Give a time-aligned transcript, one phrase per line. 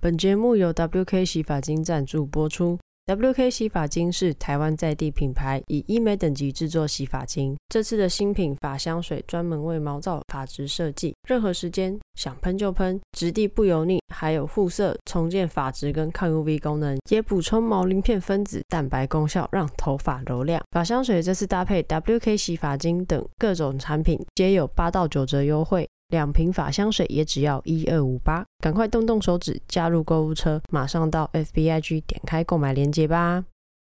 [0.00, 2.78] 本节目由 WK 洗发精赞助播出。
[3.06, 7.56] WK 洗发精是台湾在地品牌，以医美等级制作洗发精。
[7.68, 20.62] 这次的新品发香水专门为毛躁发质设计，任何时间想喷就喷，质地不油腻，还有护色、重建发质跟抗 UV 功能，也补充毛鳞片分子蛋白功效，让头发柔亮。
[20.70, 25.88] 发香水这次搭配 WK 洗发精等各种产品，皆有八到九折优惠。
[26.08, 33.44] 两瓶法香水也只要一二五八，赶快动动手指加入购物车，马上到 FBIG 点开购买链接吧。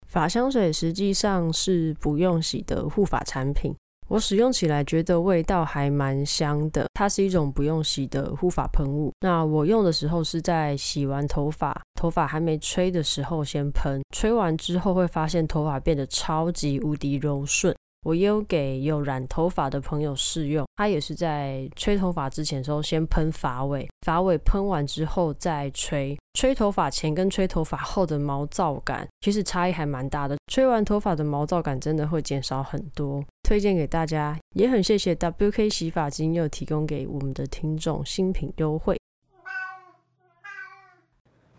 [0.08, 3.74] 法香水实际上是不用洗的护发产品，
[4.10, 6.86] 我使用起来觉得味道还蛮香的。
[6.94, 9.14] 它是一种不用洗的护发喷雾。
[9.22, 17.74] 那我用的时候是在洗完头发，头发还没吹的时候先喷，吹完之后会发现头发变得超级无敌柔顺。
[18.04, 26.18] 我也有给有染头发的朋友试用，他也是在吹头发之前的时候先喷发尾，发尾喷完之后再吹。
[26.34, 34.36] 吹头发前跟吹头发后的毛躁感其实差异还蛮大的，吹完头发的毛躁感真的会减少很多，推荐给大家。
[34.56, 38.98] 也很谢谢 WK 洗发精又提供给我们的听众新品优惠。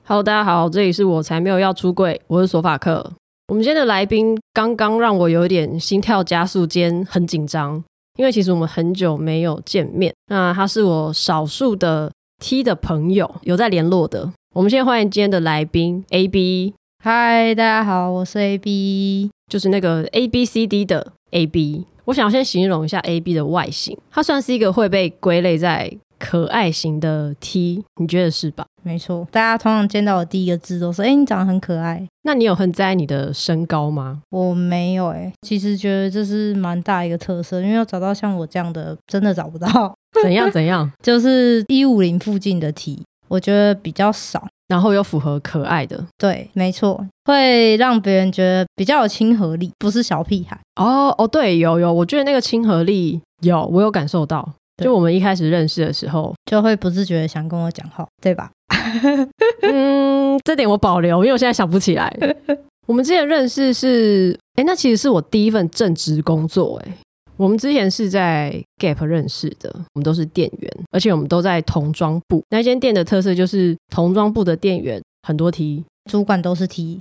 [0.05, 3.13] Hello，大家好，这里是我才没有要出柜，我是索法克。
[3.48, 7.83] 我们今天的来宾刚刚让我有点心跳加速间很紧张，
[8.17, 10.15] 因为其实我们很久没有见面。
[10.29, 14.33] 那他是我少数的 T 的朋友，有在联络的。
[14.55, 16.73] 我们先欢迎今天的来宾 AB。
[17.03, 21.85] 嗨，大家好，我是 AB，就是那个 A B C D 的 AB。
[22.05, 28.67] 我想要先形容一下 AB 的外形，它算是一个会被归类在可爱型的 T，你觉得是吧？
[28.83, 32.05] 没错，大家通常见到我第一个字都是：哎，你长得很可爱。
[32.23, 34.23] 那你有很在意你的身高吗？
[34.31, 39.95] 我没有哎，其实觉得这是蛮大一个特色，因为要找到像我这样的，真的找不到。
[40.23, 40.91] 怎样 怎样？
[41.03, 46.05] 就是一五零附近的体我觉得比较少，然后又符合可爱的。
[46.19, 50.59] 对，没错，会让别人觉得比较有亲和力，不是小屁孩。
[50.77, 54.47] 哦哦，对，有有，我觉得那个亲和力有，我有感受到。
[54.83, 58.51] 就我们一开始认识的时候，就会不自觉的想跟我讲话，对吧？
[59.63, 62.13] 嗯，这点我保留，因为我现在想不起来。
[62.87, 66.93] 我们之前认识是，哎，那其实是我第一份正职工作，哎，
[67.37, 72.43] 我们之前是在 Gap 认识的，我们都是店员，而且我们都在童装部。
[72.51, 75.85] 那间店的特色就是童装部的店员很多 T。
[76.11, 77.01] 主管都是 T，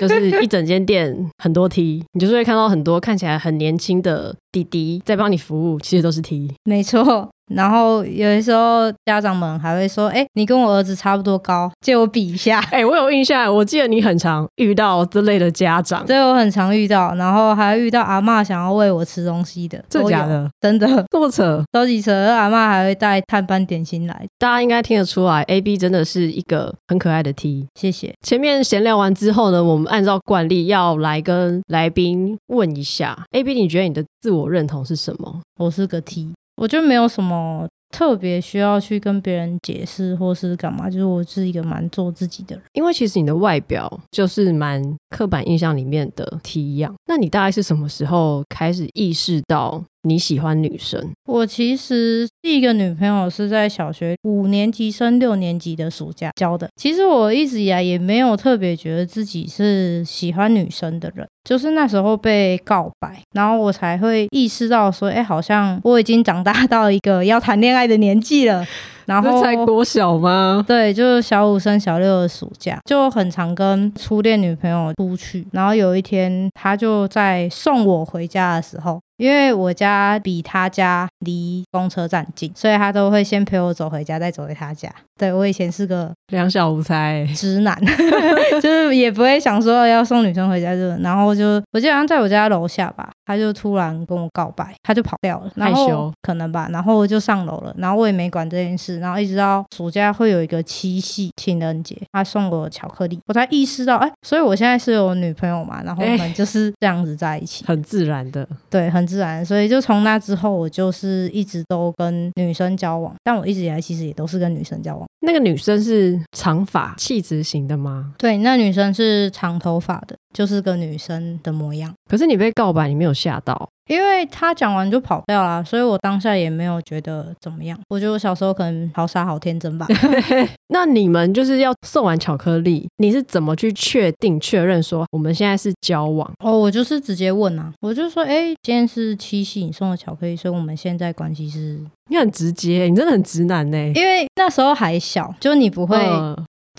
[0.00, 6.54] 就是一整间店很多 T，你就是会看到很多看起来很年轻的弟弟在帮你服务，其实都是 T。
[6.64, 7.28] 没错。
[7.52, 12.60] 然后有的时候家长们还会说：“哎，你跟我儿子差不多高，借我比一下。
[12.70, 16.06] ”哎，我有印象，我记得你很常遇到这类的家长。
[16.06, 20.48] 对，我很常遇到，然后还遇到阿嬷想要喂我吃东西的，真的假的？
[20.62, 22.10] 真的 这么扯，超级扯。
[22.14, 27.66] 阿妈还会带探班点心来，大家应该听得出来，AB 真的是一个很可爱的 T。
[27.74, 28.14] 谢谢。
[28.24, 35.40] 前面闲聊完之后呢，我们按照惯例要来跟来宾问一下，AB，你觉得你的自我认同是什么？
[35.58, 37.66] 我是个 T，我就没有什么。
[37.92, 42.64] 特别需要去跟别人解释或是干嘛，就是我是一个蛮做自己的人。
[42.72, 46.94] 因为其实你的外表就是蛮刻板印象里面的 T 样。
[47.04, 51.10] 那你大概是什么时候开始意识到你喜欢女生？
[51.26, 56.68] 我其实第一个女朋友是在小学五年级升六年级的暑假交的。
[56.76, 61.26] 其实我一直以来也没有特别觉得自己是喜欢女生的人。
[61.44, 68.64] 就是那时候被告白，然后我才会意识到说，哎，好像我已经长大 到一个要谈恋爱的年纪了。
[69.06, 70.64] 然后才国小吗？
[70.64, 75.44] 对，就是小五升小六的暑假，就很常跟初恋女朋友出去。
[75.50, 79.00] 然后有一天，他就在送我回家的时候。
[79.22, 84.92] 因为我家比他家离公车站近，所以他都会先陪我走回家，再走回他家。
[85.16, 87.24] 对，我以前是个两小无猜。
[87.36, 87.80] 直男，
[88.60, 96.12] 就是也不会想说要送女生回家，就然后就我记得好像在我家楼下吧，他就突然跟我告白，他就跑掉了，害羞。
[96.22, 109.06] 可能吧，然后我就上楼了，然后我也没管这件事，然后一直到暑假会有一个七夕情人节，他送我巧克力，我才意识到，哎，所以我现在是有女朋友嘛，然后我们就是这样子在一起，很自然的，对，很。
[109.12, 115.06] 自然，所以就从那之后，我就是一直都跟女生交往，但我一直以来其实也都是跟女生交往。
[115.20, 118.14] 那个女生是长发、气质型的吗？
[118.16, 121.92] 对，那女生是长头发的，就是个女生的模样。
[122.10, 123.68] 可是你被告白，你没有吓到？
[123.92, 127.78] 因为他讲完就跑掉啦，所以我当下也没有觉得怎么样。
[127.90, 129.86] 我觉得我小时候可能好傻好天真吧。
[130.68, 136.30] 那你们就是要送完巧克力，你是怎么去确定确认说我们现在是交往？
[136.42, 141.78] 哦，我就是直接问啊，我就说，哎，今天是七夕，你送的巧克力，所以我们现在关系是？
[142.10, 143.78] 你很直接，你真的很直男呢。
[143.94, 145.96] 因为那时候还小，就你不会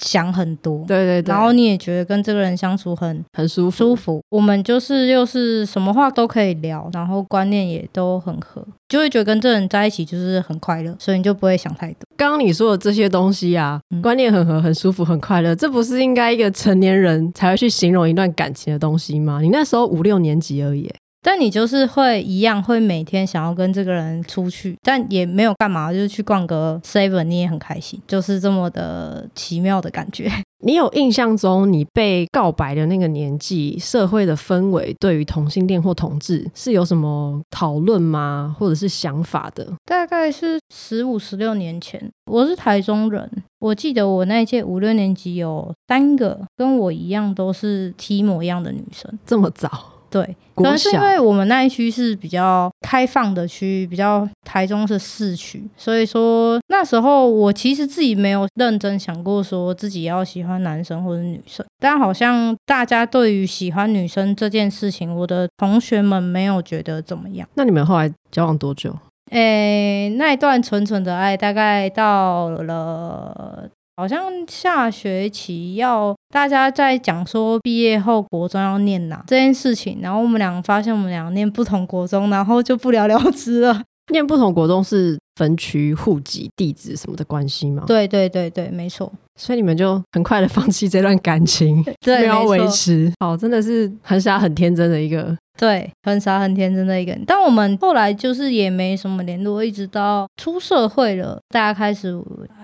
[0.01, 4.21] 想很多，对对对，然后你也觉得跟这个人相处很很舒服舒服。
[4.29, 11.99] 我们就是又是什么话都可以聊，然后观念也都很合，就会觉得跟这个人在一起就是很快乐，所以你就不会想太多。
[12.17, 19.39] 刚刚你说的这些东西啊，嗯、观念很合，很舒服，很快乐，这不是应该一个成年人才会去形容一段感情的东西吗？
[19.41, 20.91] 你那时候五六年级而已。
[21.23, 30.29] 但你就是会一样，会每天想要跟这个人出去，但也没有干嘛，就是去逛个 Seven，你也很开心，就是这么的奇妙的感觉。
[30.65, 38.55] 你有印象中你被告白的那个年纪，社会的氛围对于同性恋或同志是有什么讨论吗？
[38.57, 39.67] 或者是想法的？
[39.85, 43.29] 大概是十五、十六年前，我是台中人，
[43.59, 49.92] 我记得我那一届五六年级有三个跟我一样都是 T 模一样的女生，这么早。
[50.13, 50.24] 对，
[50.54, 67.48] 可能是因为我们那一区是比较开放的区，比较台中是市区，所以说那时候我其实自己没有认真想过说自己要喜欢男生或者女生，但好像大家对于喜欢女生这件事情，我的同学们没有觉得怎么样。
[67.56, 68.95] 那你们后来交往多久？
[69.31, 73.68] 诶，那一段纯纯的爱大概到了。
[73.95, 83.83] 好像下学期要大家在讲说毕业后国中要念哪这件事情，然后我们两个发现我们两个念不同国中，然后就不了了之了。
[84.11, 87.83] 念不同国中是分区、户籍、地址什么的关系吗？
[87.88, 89.12] 对对对对，没错。
[89.35, 93.12] 所以你们就很快的 放弃这段感情， 对，没有维持。
[93.19, 95.35] 哦，真的是很傻很天真的一个。
[95.56, 97.24] 对，很傻很天真的一个人。
[97.27, 102.12] 但我们后来就是也没什么联络，一直到出社会了，大家开始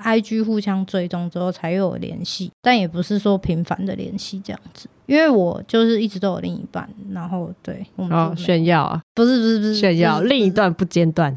[0.04, 4.88] IG 互相追踪之后才有联系，但也不是说频繁的联系这样子。
[5.06, 11.34] 因为我就是一直都有另一半，然后对我们哦炫耀啊，不是不是不是炫耀，另一段不间断，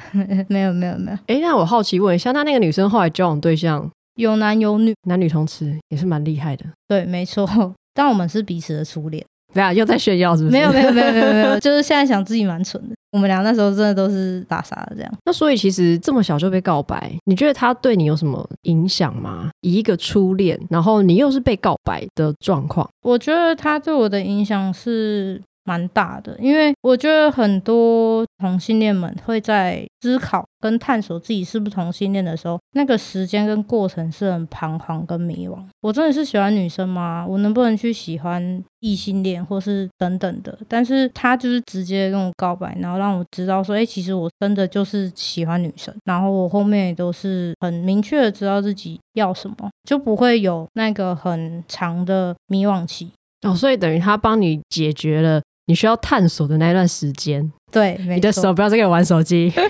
[0.48, 1.18] 没有没有没有。
[1.26, 6.64] 哎，那我好奇问一下，那那个女生后来交往对象有男有女，男女通吃也是蛮厉害的。
[6.88, 7.48] 对，没错，
[7.94, 9.24] 但我们是彼此的初恋。
[9.54, 10.52] 对啊，又在炫耀是不是？
[10.52, 12.94] 没有没有没有没有没有，就是现在想自己蛮蠢的。
[13.10, 15.12] 我们俩那时候真的都是打傻的这样。
[15.26, 19.50] 那所以其实这么小就被告白，你觉得他对你有什么影响吗？
[19.60, 25.38] 以一个初恋，然后你又是被告白的状况，我觉得他对我的影响是。
[25.64, 35.58] 蛮大的，因为我觉得很多同性恋们会在思考跟探索自己是不是同性恋的时候，那个时间跟过程是很彷徨跟迷惘。
[35.80, 37.24] 我真的是喜欢女生吗？
[37.28, 40.56] 我能不能去喜欢异性恋，或是等等的？
[40.68, 45.94] 但是他就是直接跟我告白，然后让我知道说，哎，其实我真的就是喜欢女生。
[46.04, 53.12] 然后我后面也都是很明确的知道自己要什么，就不会有那个很长的迷惘期。
[53.42, 55.40] 哦，所以等于他帮你解决了。
[55.66, 59.52] 你需要探索的那段时间，对，你的手不要再给我玩手机。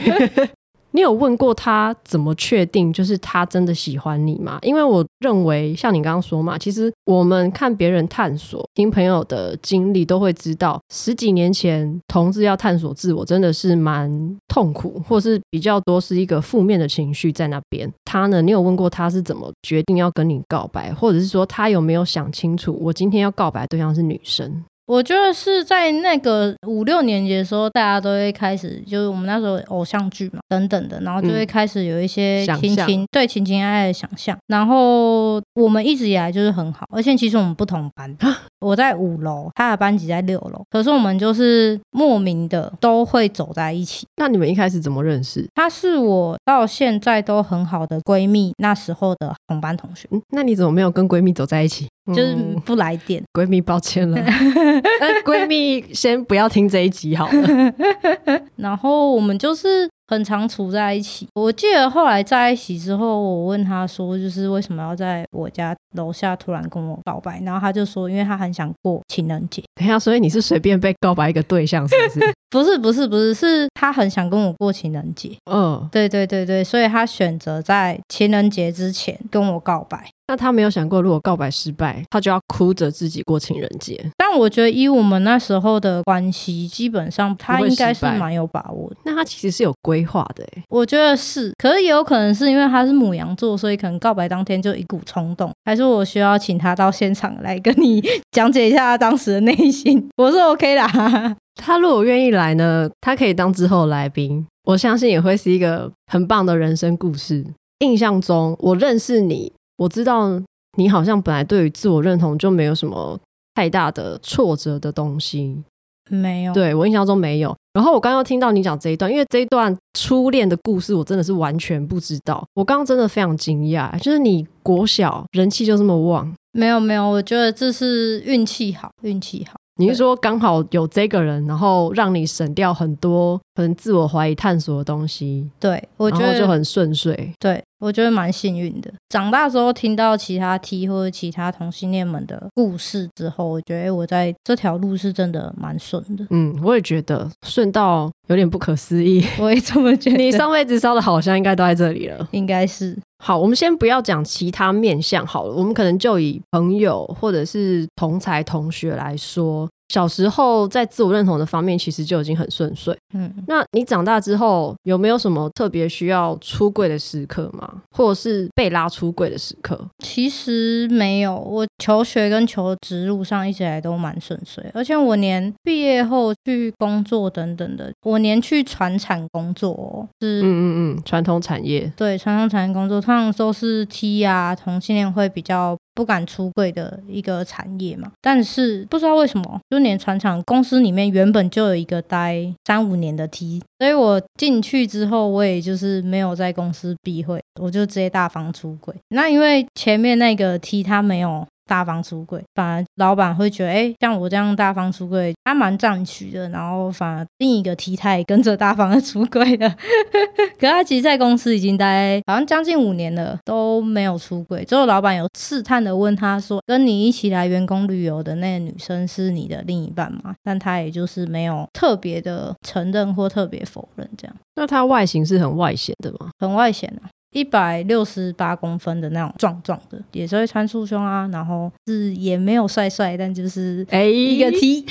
[0.95, 4.59] 你有问过他怎么确定就是他真的喜欢你吗？
[4.61, 17.91] 因为我认为，像你刚刚说嘛，其实我们看别人探索，听朋友的经历，都会知道，十几年前同志要探索自我，真的是蛮痛苦，或是比较多是一个负面的情绪在那边。
[18.05, 24.63] 他呢，你有问过他是怎么决定要跟你告白，或者是说他有没有想清楚，我今天要告白对象是女生？
[24.93, 34.37] 我觉得是在那个五六年级的时候，大家都会开始，就是我们那时候偶像剧嘛，等等的，然后就会开始有一些情情、嗯、对情情爱爱的想象。
[34.49, 38.17] 然后我们一直以来就是很好，而且其实我们不同班，
[38.61, 44.07] 我在五楼，他的班级在六楼，可是我们就是莫名的都会走在一起。
[44.17, 45.47] 那你们一开始怎么认识？
[45.55, 50.09] 她是我到现在都很好的闺蜜，那时候的同班同学。
[50.11, 51.87] 嗯，那你怎么没有跟闺蜜走在一起？
[52.09, 52.35] 就是
[52.65, 54.17] 不来电，嗯，闺蜜抱歉了。
[54.21, 57.73] 那 闺蜜先不要听这一集好了。
[58.57, 61.27] 然后我们就是很常处在一起。
[61.35, 67.41] 我记得后来在一起之后，我问他说，就是为什么要在我家楼下突然跟我告白？
[67.41, 69.63] 然后他就说，因为他很想过情人节。
[69.75, 72.33] 等一下，所以你是随便被告白一个对象，是不是？
[72.51, 75.35] 不是，不是，不是，是他很想跟我过情人节。
[75.51, 80.07] 嗯，对对对对，所以他选择在情人节之前跟我告白。
[80.33, 84.03] 那他没有想过，如果告白失败，他就要哭着自己过情人节。
[84.17, 88.97] 但我觉得，以我们那时候的关系，基本上他应该是蛮有把握的。
[89.05, 91.53] 那他其实是有规划的，哎，我觉得是。
[91.59, 95.53] 可是也有可能是因为他是母羊座，所以可能告白当天就一股冲动。
[95.67, 100.09] 还是我需要请他到现场来跟你讲解一下他当时的内心？
[100.17, 101.37] 我是 OK 啦。
[101.57, 104.47] 他如果愿意来呢，他可以当之后来宾。
[104.65, 107.45] 我相信也会是一个很棒的人生故事。
[107.81, 109.53] 印象中，我认识你。
[109.83, 110.41] 我知道
[110.79, 113.19] 你好像本来对于自我认同就没有什么
[113.55, 115.61] 太大的挫折的东西，
[116.09, 116.55] 没有。
[116.55, 122.45] 对，我印象中没有，然后我刚刚听到你讲这一段，因为这一段初恋的故事，我真的是完全不知道。
[122.55, 126.33] 我刚刚真的非常惊讶，就是你国小人气就这么旺？
[126.53, 129.57] 没有没有，我觉得这是运气好，运气好。
[129.83, 135.51] 你是说刚好有这个人，然后让你省掉很多可能自我怀疑、探索的东西？
[135.59, 137.33] 对，我觉得就很顺遂。
[137.39, 137.63] 对。
[137.83, 138.89] 我觉得蛮幸运的。
[139.09, 146.25] 长大之后听到其他 T 或者其他同性恋们的故事之后，我觉得我在这条路是真的蛮顺的。
[146.31, 149.27] 嗯，我也觉得顺到有点不可思议。
[149.37, 150.17] 我也这么觉得。
[150.17, 152.29] 你上辈子烧的好香应该都在这里了。
[152.31, 152.97] 应该是。
[153.25, 159.69] 好，我们先不要讲其他面相好了，我们可能就以朋友或者是同才同学来说。
[159.91, 162.97] 小时候在自我认同的方面，其实就已经很顺遂。
[163.13, 167.83] 嗯，那你长大之后有没有什么特别需要出柜的时刻吗？
[167.91, 169.79] 或者是被拉出柜的时刻？
[169.99, 185.77] 其实没有，我求学跟求职路上一直以来都蛮顺遂，而且我连毕业后去工作等等的，我连去传产工作，哦，是嗯嗯嗯，传统产业，对，传统产业工作，通常都是 T 啊，同性恋会比较。
[185.95, 198.95] 不敢出柜的一个产业嘛，但是不知道为什么，就连船厂公司里面原本就有一个待三五年的 T，所以我进去之后，我也就是没有在公司避讳，我就直接大方出轨。
[199.09, 201.47] 那因为前面那个 T 他没有。
[201.73, 206.47] 大方出柜，反而老板会觉得，哎、欸，像我这样大方出柜，他蛮赞许的。
[206.51, 209.75] 然后反而另一个 T 他也跟着大方的出柜了。
[210.61, 214.63] 可他其实，在公司已经待好像将近五年了，都没有出柜。
[214.67, 224.37] 之后老板有试探的问他说：“跟你一起来员工旅游的那个女生是你的另一半吗？”但他也就是没有特别的承认或特别否认这样。
[224.57, 226.29] 那他外形是很外显的吗？
[226.39, 227.09] 很外显啊。
[227.33, 234.85] 一百六十八公分的那种壮壮的，也是会穿束胸啊，然后是也没有帅帅，但就是哎一个 T，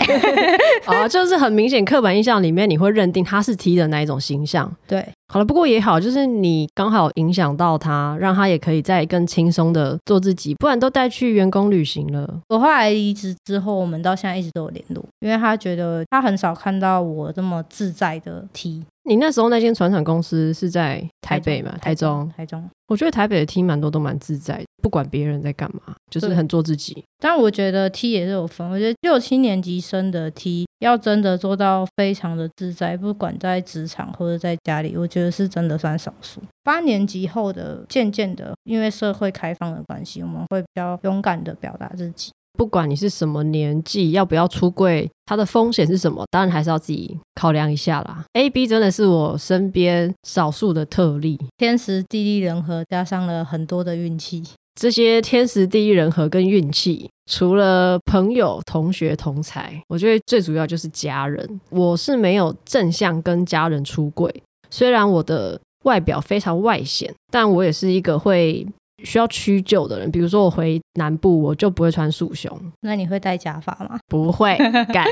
[0.85, 4.71] 啊， 就是很明显刻板印象里面你会认定他是 T 的那一种形象。
[4.87, 12.41] 对，好了，不过也好，就是你刚好影响到他，让他也可以再更轻松的做自己，不然都带去员工旅行了。
[12.49, 18.83] 我后来离职之后，我们到现在一直都有联络，因为他觉得他很少看到我这么自在的 T。
[19.03, 21.75] 你那时候那间船厂公司是在台北嘛？
[21.81, 22.69] 台中，台中。
[22.87, 27.03] 我觉得台北的 T 蛮多都蛮自在，不管别人在干嘛，就是很做自己。
[27.19, 36.41] 但我觉得 T 也是有分，我觉得六七年级生的 T 要真的做到非常的自在，不管在职场或者在家里，我觉得是真的算少数。
[36.63, 42.31] 八年级后的，渐渐的，因为社会开放的关系，我们会比较勇敢的表达自己。
[42.53, 46.23] 不管你是什么年纪，要不要出柜，它的风险是什么？
[46.29, 48.23] 当然还是要自己考量一下啦。
[48.33, 54.43] A B 真的是我身边少数的特例，天时地利人和加上了很多的运气。
[54.79, 61.59] 这些天时地利人和跟运气，除了朋友、同学、同才，我觉得最主要就是家人。
[61.69, 64.33] 我是没有正向跟家人出柜，
[64.69, 68.65] 虽然我的外表非常外显，但我也是一个会。
[69.03, 72.51] 需要屈就的人，比如说我回南部，我就不会穿束胸。
[72.81, 73.99] 那你会戴假发吗？
[74.07, 74.57] 不会，
[74.93, 75.05] 干。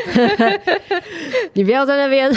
[1.54, 2.32] 你不要在那边。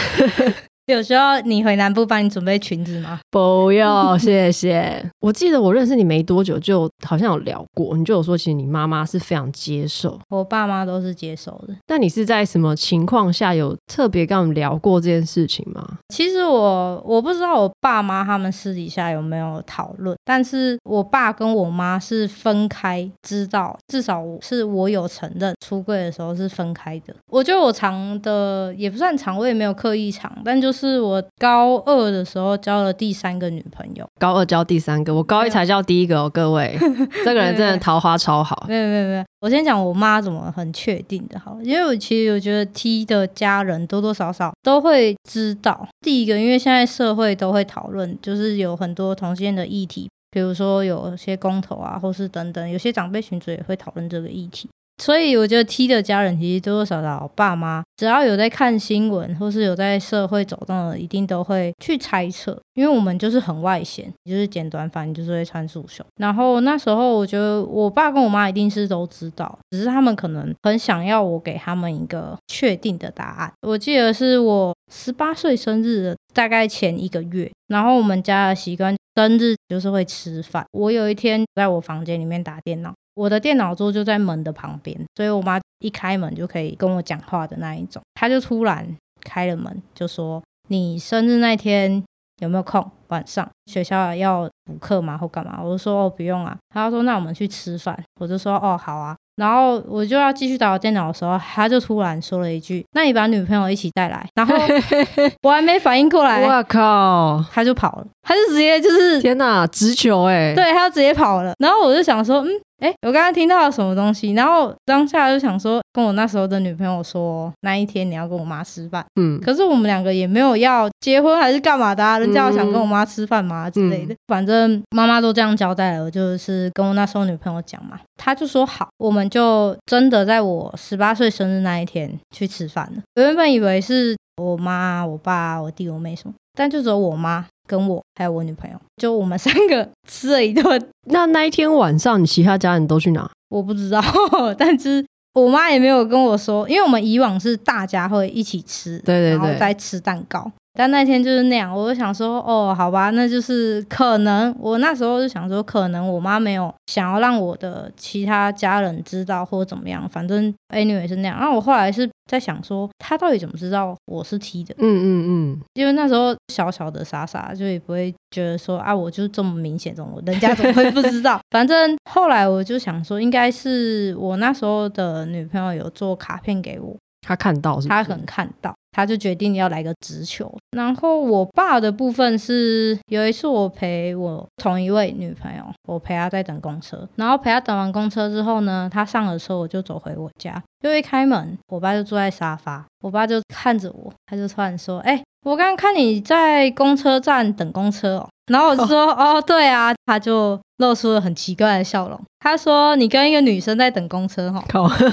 [0.87, 3.21] 有时候你回南部帮你准备裙子吗？
[3.31, 5.01] 不要， 谢谢。
[5.21, 11.75] 我记得我认识你没多久，就好像有聊过，你就有说，其实你妈妈是非常接受，我爸妈都是接受的。
[11.87, 15.99] 那你是在什么情况下有特别跟我们聊过这件事情吗？
[16.09, 27.15] 其实我我不知道我爸妈他们私底下有没有讨论，但是我爸跟我妈是分开知道，至少是我有承认出柜的时候是分开的。
[27.31, 30.72] 我觉得我藏的也不算藏，我也没有刻意藏，但就是。
[30.73, 36.77] 是我高二的时候交了第三个女朋友，高二交第三个，我高一才交第一个哦，各位，
[37.25, 38.65] 这个人真的桃花超好。
[38.67, 45.87] 没有没有没有，我先讲我妈怎么很确定的，好，因为我其实我觉得 T 的家人多多少少都会知道。
[46.01, 54.69] 第一个，因为现在社会都会讨论，就是有很多同性的议题，比如说有些公投啊，或是等等，有些长辈群组也会讨论这个议题。
[55.03, 66.07] 所以我觉得 T 的家人其实多多少少，爸妈只要有在看新闻或是有在社会走动的，一定都会去猜测，因为我们就是很外显，就是剪短发，就是会穿束胸。
[66.19, 73.53] 然后那时候我觉得我爸跟我妈一定是都知道，只是他们可能很想要我给他们一个确定的答案。
[73.63, 80.65] 我记得是我十八岁生日的大概前一个月，然后我们家的习惯生日就是会吃饭。
[80.73, 82.93] 我有一天在我房间里面打电脑。
[83.15, 88.03] 我的电脑桌就在门的旁边，所以我妈一开门就可以跟我讲话的那一种。
[88.15, 92.03] 她就突然开了门，就说：“你生日那天
[92.39, 92.91] 有没有空？
[93.09, 95.19] 晚上学校要补课吗？
[95.19, 104.55] 或干嘛？”我就说：“哦，不用啊。”她说：“那我们去吃饭。”我就说：“哦，好啊。”然后我就要继续打我电脑的时候，他就突然说了一句：“那你把女朋友一起带来。”然后
[105.43, 111.55] 我还没反应过来，我靠，他就跑了，他就直接就是天哪，直球哎，对，他就直接跑了。
[111.59, 112.49] 然后我就想说，嗯。
[112.83, 119.05] 哎，我刚刚听到了什么东西，然后当下就想说，跟我那时候的女朋友说，那一天你要跟我妈吃饭。
[119.15, 124.13] 嗯，可是我们两个也没有要结婚还是干嘛的啊，人家要想跟我妈吃饭嘛之类的。
[124.13, 133.03] 嗯，反正妈妈都这样交代了，我就是跟我那时候女朋友讲嘛，她就说好，我们就真的在我十八岁生日那一天去吃饭了。
[133.15, 137.47] 我原本以为是我妈、我爸、我弟、我妹什么，但就只有我妈。
[137.67, 140.89] 跟我还有我女朋友，就我们三个 吃了一顿。
[141.09, 143.29] 那那一天晚上，你其他家人都去哪？
[143.49, 144.03] 我不知道，
[144.59, 145.05] 但是
[145.35, 150.51] 我妈也没有跟我说，因为我们以往是大家会一起吃，对对对，然后再吃蛋糕。
[150.75, 161.39] 但那天就是那样，我就想说，哦，好吧，那就是可能我那时候就想说，可能我妈没有想要让我的其他家人知道或者怎么样，反正 anyway 是那样。
[161.39, 164.75] 然后我后来是在想说，她到底怎么知道我是 T 的？
[164.79, 171.39] 嗯嗯嗯，因为那时候小小的傻傻，就也不会觉得说啊，我就这么明显，怎么人家怎么会不知道？
[171.51, 177.89] 反正后来我就想说，应该是我那时候的女朋友有做卡片给我，她看到是是？
[177.91, 178.75] 她可能看到。
[178.93, 204.63] 他就决定要来个直球，然后我爸的部分是有一次我陪我同一位女朋友，我陪她在等公车，然后陪她等完公车之后呢，她上了车，我就走回我家，就一开门，我爸就坐在沙发，我爸就看着我，他就突然说：“哎、欸，我刚刚看你在公车站等公车哦。”然后我就说：“哦，哦，对啊。”他就露出了很奇怪的笑容，他说：“你跟一个女生在等公车哈？”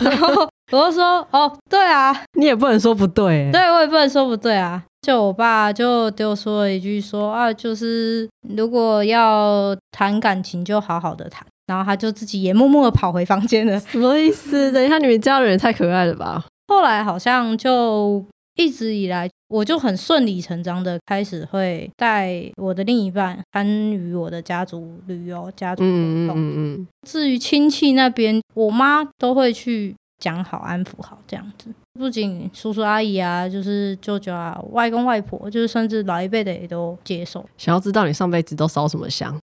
[0.02, 0.49] 然后。
[0.72, 4.84] 我就说哦，对啊，你也不能说不对，对，我也不能说不对啊。
[5.02, 11.46] 就我爸就对我说了一句说，啊，就是如果要谈感情，就好好的谈。
[11.68, 13.80] 然后他就自己也默默的跑回房间了。
[13.80, 14.72] 什么意思？
[14.72, 16.44] 等一下，你们家人也太可爱了吧？
[16.68, 18.24] 后来好像就
[18.56, 25.96] 一直以来，我就很顺理成章的开始会带我的另一半参与我的家族旅游、家族活动。
[25.96, 26.88] 嗯嗯嗯嗯。
[27.08, 29.96] 至于亲戚那边，我妈都会去。
[30.20, 31.70] 讲好，安抚好，这样子。
[32.00, 37.44] 不仅叔叔阿姨啊，就是舅舅啊、外公外婆，就是甚至老一辈的也都接受。
[37.58, 39.38] 想要知道你上辈子都烧什么香？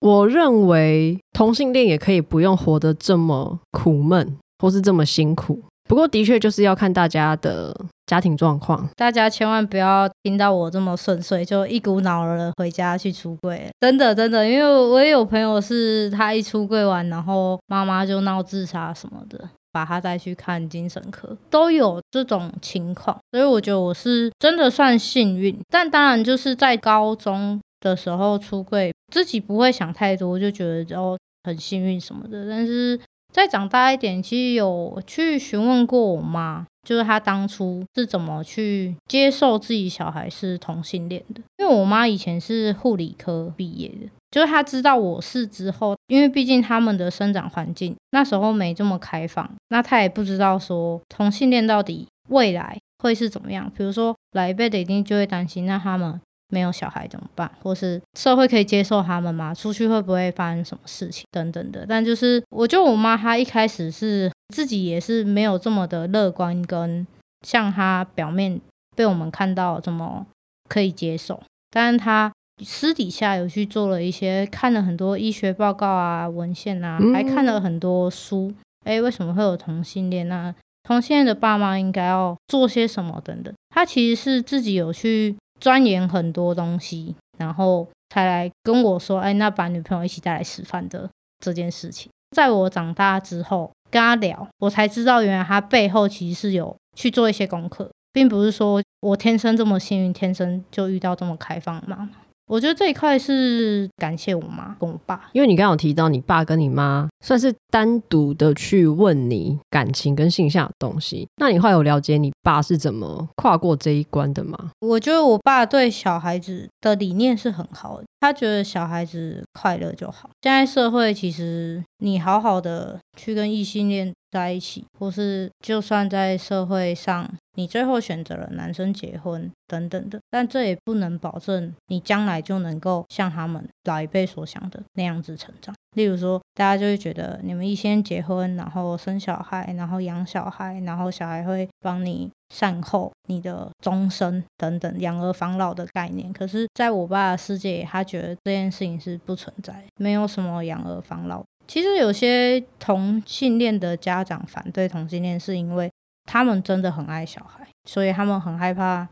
[0.00, 5.60] 我认为同性恋也可以不用活得这么苦闷，或是这么辛苦。
[5.88, 7.74] 不过的确就是要看大家的
[8.08, 19.38] 家庭状况，大家千万不要听到我这么顺遂就一股脑儿的回家去出柜，真的真的，因为我也有朋友是他一出柜完，然后妈妈就闹自杀什么的，
[19.70, 32.98] 把他带去看精神科，都有这种情况，所以我觉得我是真的算幸运，但当然就是在高中的时候出柜，自己不会想太多，就觉得哦很幸运什么的，但是。
[33.30, 41.42] 再长大一点，其实有去询问过我妈，就是她当初是怎么去接受自己小孩是同性恋的。
[41.58, 53.70] 因为我妈以前是护理科毕业的，就是她知道我是之后，因为毕竟他们的生长环境那时候没这么开放，那她也不知道说同性恋到底未来会是怎么样。
[53.76, 56.18] 比如说老一辈的一定就会担心，那他们。
[56.50, 57.50] 没有小孩怎么办？
[57.62, 59.52] 或是社会可以接受他们吗？
[59.52, 61.84] 出去会不会发生什么事情等等的？
[61.86, 67.06] 但就是，我觉得我妈她一开始是自己也是没有这么的乐观，跟
[67.46, 68.60] 像他表面
[68.96, 70.26] 被我们看到这么
[70.68, 71.42] 可以接受。
[71.70, 72.32] 但是他
[72.64, 78.52] 私底下有去做了一些，看了很多医学报告啊、文献啊，还看了很多书。
[78.84, 80.28] 诶，为什么会有同性恋？
[80.28, 83.52] 那同性恋的爸妈应该要做些什么等等？
[83.70, 85.36] 他其实是自己有去。
[85.60, 102.10] 钻研很多东西，然后才来跟我说：“哎，那把女朋友一起带来吃饭的这件事情。”在我长大之后跟他聊，我才知道原来他背后其实是有去做一些功课，并不是说我天生这么幸运，天生就遇到这么开放的妈妈。
[102.50, 114.70] 我觉得这一块是感谢我妈跟我爸，因为你刚刚有提到你爸跟你妈算是单独的去问你感情跟性向的东西，那你后来有了解你爸是怎么跨过这一关的吗？
[114.80, 120.30] 我觉得我爸对小孩子的理念是很好的，他觉得小孩子快乐就好。
[120.40, 135.74] 现在社会其实你好好的去跟异性恋在一起，或是就算在社会上，你最后选择了男生结婚等等的，但这也不能保证你将来就能够像他们老一辈所想的那样子成长。
[135.96, 146.32] 例如说，大家就会觉得你们一先结婚，然后生小孩，然后养小孩，然后小孩会帮你善后你的终身等等养儿防老的概念。
[146.32, 151.42] 可是，在我爸的世界，他觉得这件事情是不存在，没有什么养儿防老。
[151.68, 155.88] 其实有些同性恋的家长反对同性恋，是因为
[156.24, 159.06] 他们真的很爱小孩，所以他们很害怕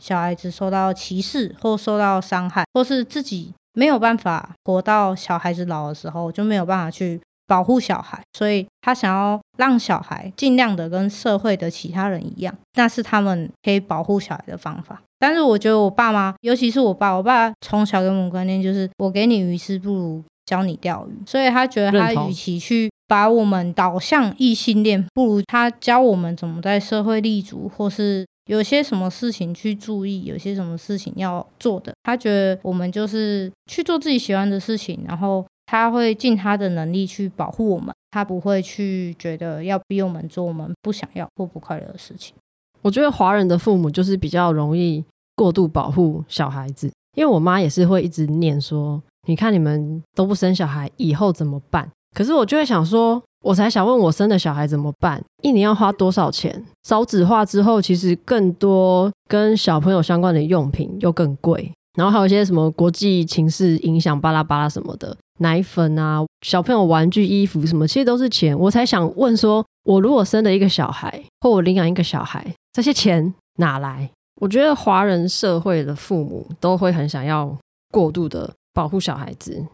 [0.00, 15.00] 小孩子受到歧视或受到伤害，或是自己没有办法活到小孩子老的时候，就没有办法去保护小孩，所以他想要让小孩尽量的跟社会的其他人一样，那是他们可以保护小孩的方法。
[15.20, 31.92] 但是我觉得我爸妈，尤其是我爸，我爸从小给我们观念就是，我给你鱼吃，不如教你钓鱼，所以他觉得他与其去把我们导向异性恋，不如他教我们怎么在社会立足，或是有些什么事情去注意，有些什么事情要做的。
[32.02, 42.34] 他觉得我们就是去做自己喜欢的事情，然后他会尽他的能力去保护我们，他不会去觉得要逼我们做我们不想要或不快乐的事情。
[42.82, 45.04] 我觉得华人的父母就是比较容易
[45.36, 49.00] 过度保护小孩子，因为我妈也是会一直念说。
[49.28, 51.88] 你看你们都不生小孩，以后怎么办？
[52.14, 55.22] 可是我就会想说，我才想问我生的小孩怎么办？
[55.42, 56.64] 一年要花多少钱？
[56.82, 68.58] 少子化之后，其实更多跟小朋友相关的用品又更贵，然后还有一些什么国际情势影响巴拉巴拉什么的，奶粉啊，小朋友玩具、衣服什么，其实都是钱。
[68.58, 74.10] 我才想问说，我如果生了一个小孩，或我领养一个小孩，这些钱哪来？
[74.40, 77.56] 我觉得华人社会的父母都会很想要
[77.92, 78.50] 过度的。
[78.72, 79.64] 保护小孩子，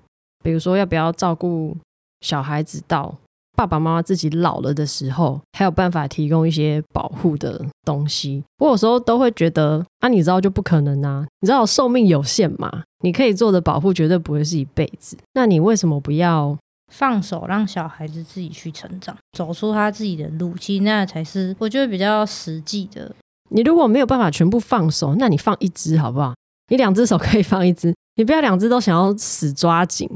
[0.43, 1.77] 比如说要不要照顾
[2.21, 3.15] 小孩子到
[3.57, 8.45] 爸爸妈妈自己老了的时候，还有办法提供一些保护的东西。
[8.59, 15.17] 我有时候都会觉得，啊，你知道就不可能啊，你知道寿命有限嘛，你可以做的保护绝对不会是一辈子。
[15.33, 16.57] 那你为什么不要
[16.93, 20.55] 放手让小孩子自己去成长，走出他自己的路？
[20.59, 23.11] 其实那才是我觉得比较实际的。
[23.49, 26.35] 你如果没有办法全部放手，那你放一只好不好？
[26.69, 27.95] 你两只手可以放一只。
[28.17, 30.09] 你不要两只都想要死抓紧，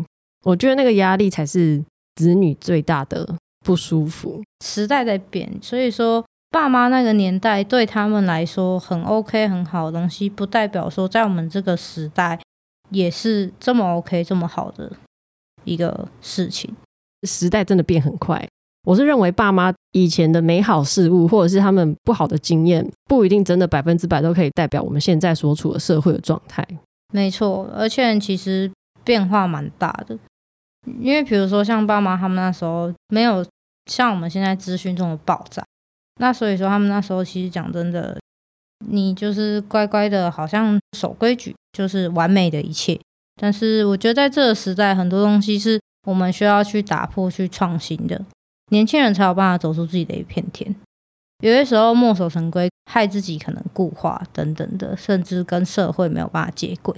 [0.45, 1.83] 我觉得那个压力才是
[2.17, 4.43] 子女最大的不舒服。
[4.65, 12.41] 时代在变，所以说爸妈那个年代对他们来说很 OK 很好的东西，不代表说在我们这个时代
[12.89, 14.91] 也是这么 OK 这么好的
[15.65, 16.75] 一个事情。
[17.29, 18.49] 时代真的变很快，
[18.85, 26.67] 我是认为爸妈以前的美好事物，或者是他们不好的经验，不一定真的百分之百都可以代表我们现在所处的社会的状态。
[27.11, 28.71] 没错，而且其实
[29.05, 30.17] 变化蛮大的，
[31.01, 33.45] 因为比如说像爸妈他们那时候没有
[33.87, 35.65] 像我们现在资讯这么爆炸，
[36.21, 38.19] 那所以说他们那时候其实讲真的，
[38.87, 42.99] 你就是乖乖的，好像守规矩就是完美的一切。
[43.41, 48.23] 但是我觉得在这个时代，很多东西是我们需要去打破、去创新的，
[48.71, 50.75] 年轻人才有办法走出自己的一片天。
[51.41, 56.95] 有些时候墨守成规，害自己可能固化等等的，甚至跟社会没有办法接轨。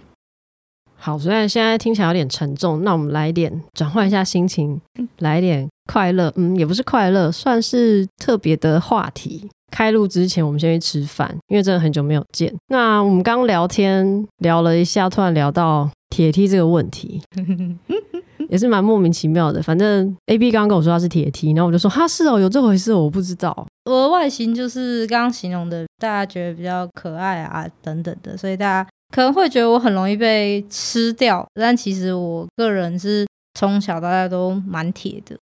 [0.96, 4.80] 好，虽然现在听起来有点沉重，那我们来点转换一下心情，
[5.18, 6.32] 来点快乐。
[6.36, 9.48] 嗯，也不是快乐，算是特别的话题。
[9.72, 12.54] 开录之前，我们先去吃饭，因为真的很久没有见。
[12.68, 17.20] 那我们刚聊天聊了一下，突然聊到铁梯这个问题。
[18.50, 23.66] 也是蛮莫名其妙的，反正 A B 刚刚跟我说他是铁梯，然后我就说哈是哦，有这回事，我不知道。
[23.84, 35.36] 我的外形就是刚刚形容的，大家觉得比较可爱啊等等的，所以大家可能会觉得我很容易被吃掉，但其实我个人是从小到大都蛮铁的。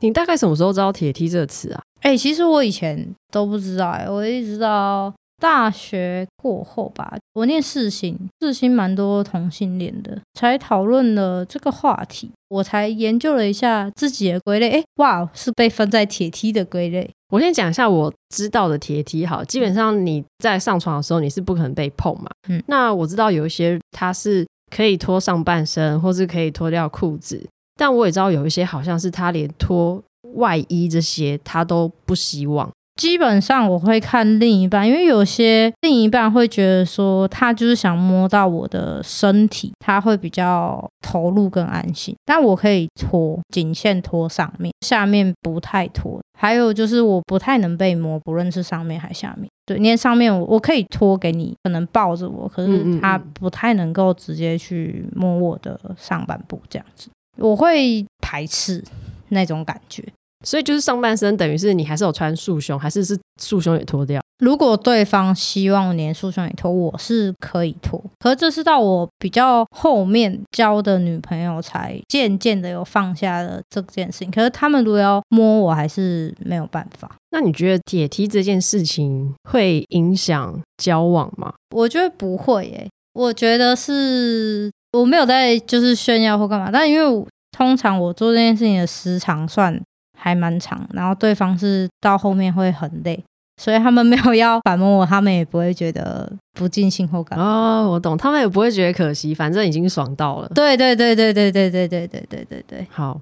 [0.00, 1.82] 你大概什么时候知道铁梯这个词啊？
[2.00, 5.12] 哎、欸，其实我以前都不知道、欸，哎，我一直到。
[5.42, 17.10] 大学过后吧，我念世新，世新蛮多同性恋的，才讨论了这个话题，我才研究了一下自己的归类，哎，哇，是被分在铁梯的归类。
[17.32, 27.42] 我先讲一下我知道的铁梯，好，基本上你在上床的时候你是不可能被碰嘛，嗯，那我知道有一些他是可以脱上半身，或是可以脱掉裤子，
[27.74, 29.98] 但我也知道有一些好像是他连脱
[30.34, 32.70] 外衣这些他都不希望。
[33.00, 42.14] 基本上我会看另一半，因为有些另一半会觉得说他就是想摸到我的身体，他会比较投入跟安心。
[42.26, 46.20] 但我可以脱，仅限脱上面，下面不太脱。
[46.42, 49.48] 还有就是我不太能被摸，不论是上面还是下面。
[49.64, 58.82] 对，因为上面我我可以拖给你，可能抱着我，可是他不太能够直接去摸我的上半部这样子，我会排斥
[59.28, 60.02] 那种感觉。
[60.42, 64.20] 所以就是上半身，等于是你还是有穿束胸，还是是束胸也脱掉？
[64.38, 68.02] 如果对方希望连束胸也脱，我是可以脱。
[68.18, 74.30] 可是这是到我比较后面交的女朋友才渐渐的有放下了这件事情。
[74.32, 77.14] 可是他们如果要摸我，还是没有办法。
[77.30, 81.54] 那你觉得铁梯这件事情会影响交往吗？
[81.76, 82.88] 我觉得不会耶。
[83.14, 87.26] 我觉得是我没有在就是炫耀或干嘛，但因为
[87.56, 89.80] 通常我做这件事情的时长算
[90.22, 93.20] 还蛮长，然后对方是到后面会很累，
[93.60, 100.48] 所以他们没有要反问我，他们也不会觉得不尽兴或感哦，我懂，他们也不会觉得可惜，反正已经爽到了。
[100.54, 103.20] 对对对对对对对对对对对对，好。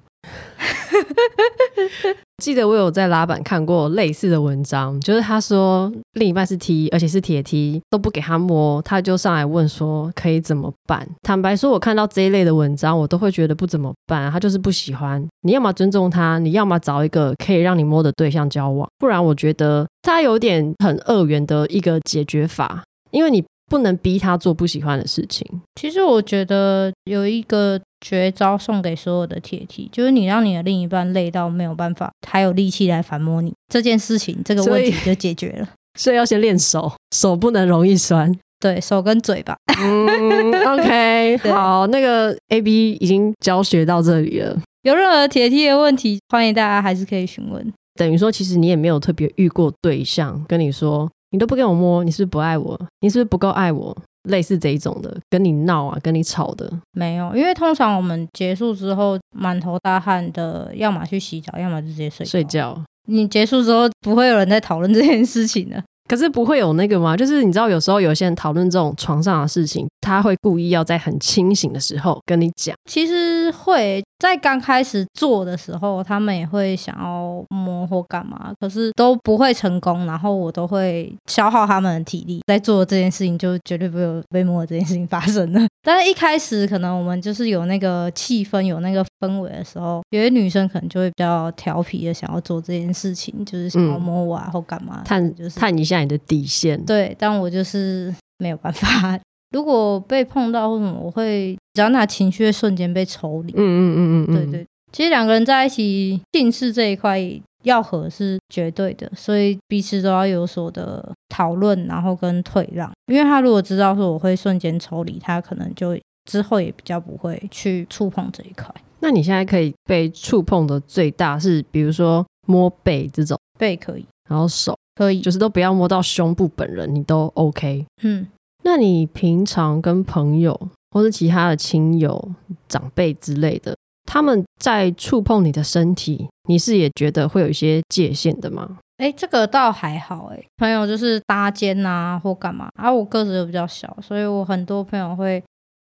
[2.41, 11.07] 记得我有在拉板看过类似的文章，就是他说另一半是 T，而且是铁 T，都不给他摸，他就上来问说可以怎么办？
[11.21, 15.23] 坦白说，我看到这一类的文章，我都会觉得不怎么办，他就是不喜欢。
[15.43, 25.47] 你要么尊重他，你要么找一个可以让你摸的对象交往，不然我觉得他有点很二元的一个解决法，因为你不能逼他做不喜欢的事情。
[25.75, 27.79] 其实我觉得有一个。
[28.01, 35.69] 绝招送给所有的铁 T，就是你让你的另一半累到没有办法，还有力气来反摸你这件事情，这个问题就解决了。
[35.99, 38.33] 所以，要先练手，手不能容易酸。
[38.59, 39.55] 对手跟嘴巴。
[39.81, 44.55] 嗯，OK， 好，那个 AB 已经教学到这里了。
[44.83, 47.73] 有任何铁 T 的问题，欢迎大家还是可以询问。
[47.95, 52.79] 等于说，其实你也没有特别遇过对象跟你说，你都不给我摸，你是不是不爱我？
[53.01, 53.95] 你是不是不够爱我？
[54.23, 62.31] 类似这一种的，跟你闹啊，跟你吵的，没有，因为通常我们结束之后满头大汗的，要么去洗澡，要么就直接睡觉。
[62.31, 62.83] 睡觉。
[63.07, 65.83] 你结束之后，不会有人在讨论这件事情的。
[66.11, 67.15] 可是不会有那个吗？
[67.15, 72.75] 就是你知道，有时候有些人讨论这种床上的事情，他会故意要在很清醒的时候跟你讲。
[72.83, 80.05] 其实会在刚开始做的时候，他们也会想要摸或干嘛，可是都不会成功。
[80.05, 85.61] 然后我都会消耗他们的体力，在做这件事情，就绝对不会有被摸这件事情发生的。
[85.81, 96.00] 但是一开始可能我们就是有那个气氛，有那个氛围的时候，有些女生可能就会比较调皮的想要做这件事情，就是想要摸我啊或干嘛，探就是探一下。
[96.01, 99.19] 你的底线对，但我就是没有办法。
[99.51, 103.53] 如果被碰到或什么，我会只要那情绪会瞬间被抽离。
[103.53, 104.67] 嗯嗯嗯嗯嗯，对对。
[104.93, 107.19] 其实两个人在一起，近视这一块
[107.63, 112.89] 要合是绝对的，所以彼此都要有所的讨论，然后跟退让。
[113.07, 115.97] 因为他如果知道说我会瞬间抽离，他可能就
[116.29, 118.73] 之后也比较不会去触碰这一块。
[118.99, 124.77] 那你现在可以被触碰的最大是，比如说摸背这种，背可以，然后手。
[125.01, 127.83] 可以，就是都不要摸到胸部本人，你都 OK。
[128.03, 128.27] 嗯，
[128.63, 130.55] 那你平常跟朋友
[130.91, 132.23] 或是其他的亲友、
[132.67, 138.77] 长辈之类的，他们在触碰你的身体，你是也觉得会有一些界限的吗？
[138.97, 140.35] 哎、欸，这个倒还好、欸。
[140.35, 142.93] 哎，朋友就是搭肩啊，或干嘛啊。
[142.93, 145.43] 我个子又比较小，所以我很多朋友会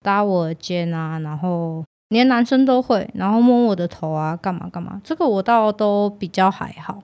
[0.02, 5.02] 搭我的肩啊，然后连男生都会，然后摸我的头啊，干嘛干嘛。
[5.04, 7.02] 这个我倒都比较还好。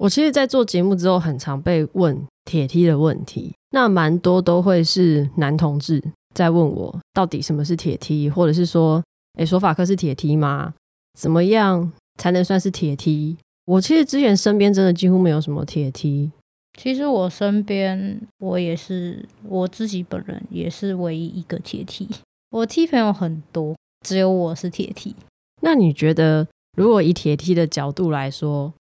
[0.00, 6.02] 我其实，在做节目之后，很常被问铁梯的问题，那蛮多都会是男同志
[6.34, 9.02] 在问我，到底什么是铁梯或者是说，
[9.36, 10.72] 诶，索法克是铁梯吗？
[11.18, 13.36] 怎么样才能算是铁梯
[13.66, 16.32] 我其实之前身边真的几乎没有什么铁梯。
[16.78, 22.08] 其实我身边，我也是我自己本人也是唯一一个铁梯。
[22.52, 25.14] 我 T 朋友很多，只有我是铁梯。
[25.60, 28.72] 那你觉得，如果以铁梯的角度来说，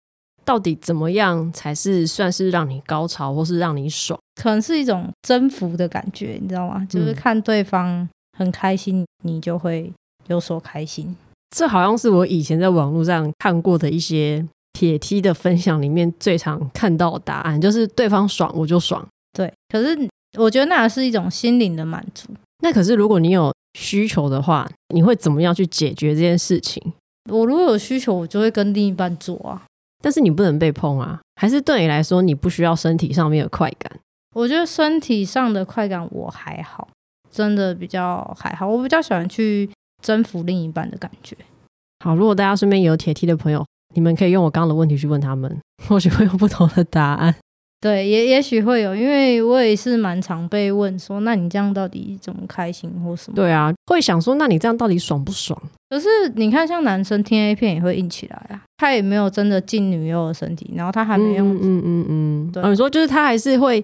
[0.49, 4.19] 到底怎么样才是算是让你高潮，或是让你爽？
[4.41, 6.83] 可能是一种征服的感觉，你知道吗？
[6.89, 9.93] 就是看对方很开心，你就会
[10.25, 11.15] 有所开心。
[11.55, 19.07] 这好像是我以前在网络上看过的一些铁梯的分享里面最常看到的答案，就是对方爽我就爽。
[19.31, 19.95] 对，可是
[20.35, 22.27] 我觉得那是一种心灵的满足。
[22.63, 26.81] 那可是如果你有需求的话，你会怎么样去解决这件事情？
[27.29, 29.61] 我如果有需求，我就会跟另一半做啊。
[30.01, 33.91] 但是你不能被碰啊，还是对你来说，你不需要身体上面的快感？
[34.35, 36.87] 我觉得身体上的快感我还好，
[37.31, 38.67] 真的比较还好。
[38.67, 39.69] 我比较喜欢去
[40.01, 41.35] 征服另一半的感觉。
[42.03, 47.35] 好，如果大家身边有铁梯的朋友，你们可以用我刚刚的问题去问他们， 或许会有不同的答案。
[47.81, 53.35] 对，也也许会有，因为我也是蛮常被问说，那你这样到底怎么开心或什么？
[53.35, 55.57] 对啊，会想说，那你这样到底爽不爽？
[55.89, 63.83] 可是你看，像男生听 A 片也会硬起来啊，他也没有真的进女友的身体，然后他还没用，嗯嗯嗯嗯，对，你说就是他还是会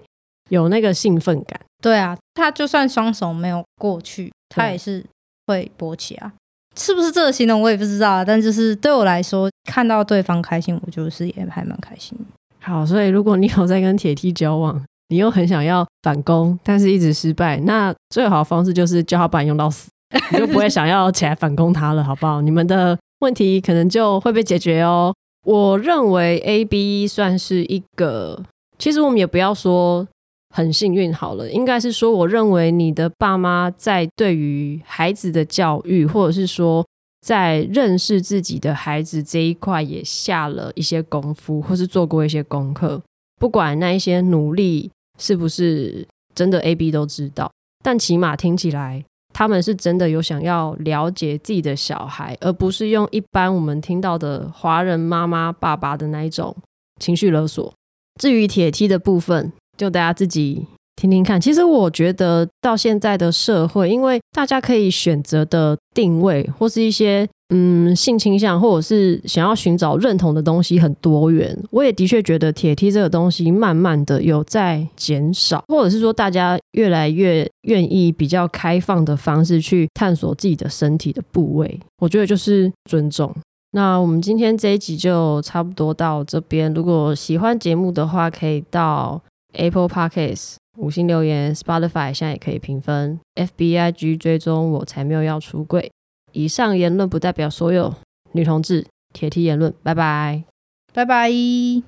[0.50, 1.58] 有那个兴奋感。
[1.82, 5.02] 对啊，他就算双手没有过去，他也是
[5.46, 6.30] 会勃起啊，
[6.76, 12.18] 是不是这个形容我也不知道啊，但就是对我来说，看到对方开心，我就是也还蛮开心。
[12.66, 19.88] 好，所以如果你有在跟铁 T 交往，你又很想要反攻，但是一直失败，那最好的方式就是叫他把你用到死，
[20.32, 22.40] 你就不会想要起来反攻他了，好不好？
[22.40, 25.14] 你们的问题可能就会被解决哦。
[25.44, 28.42] 我认为 A B 算是一个，
[28.78, 30.04] 其实我们也不要说
[30.52, 36.84] 很幸运好了，应该是说，我认为你的爸妈在对于孩子的教育，或者是说
[37.26, 43.02] 在认识自己的孩子这一块也下了一些功夫，或是做过一些功课。
[43.40, 47.50] 不管那一些努力是不是真的 A、B 都知道，
[47.82, 56.56] 但起码听起来他们是真的有想要了解自己的小孩，而不是用一般我们听到的华人妈妈、爸爸的那一种
[57.00, 57.74] 情绪勒索。
[58.20, 60.68] 至于铁 T 的部分，就大家自己。
[60.96, 71.56] 听听看，其实我觉得到现在的社会，因为大家可以选择的定位，或是一些嗯性倾向，或者是想要寻找认同的东西很多元。
[71.70, 81.78] 我也的确觉得铁 T 这个东西慢慢的有在减少，或者是说大家越来越愿意比较开放的方式去探索自己的身体的部位。
[81.98, 83.30] 我觉得就是尊重。
[83.72, 86.72] 那我们今天这一集就差不多到这边。
[86.72, 89.20] 如果喜欢节目的话，可以到
[89.52, 90.54] Apple Podcast。
[90.76, 95.90] 五星留言，Spotify 现在也可以评分，FBIG 追踪我才没有要出柜。
[96.32, 97.94] 以上言论不代表所有
[98.32, 100.44] 女同志铁 T 言论，拜拜，
[100.92, 101.86] 拜拜。